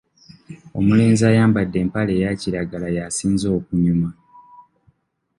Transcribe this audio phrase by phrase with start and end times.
[0.77, 4.09] Omulenzi ayambadde empale eya kiragala y'asinze okunyuma.